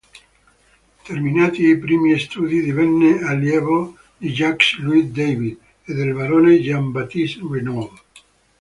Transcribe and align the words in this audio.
Terminati 1.09 1.67
i 1.71 1.75
primi 1.83 2.15
studi 2.23 2.61
divenne 2.69 3.11
allievo 3.33 3.77
di 4.17 4.31
Jacques-Louis 4.31 5.11
David 5.19 5.57
e 5.85 5.93
del 5.93 6.13
barone 6.15 6.59
Jean-Baptiste 6.59 7.41
Regnault. 7.47 8.01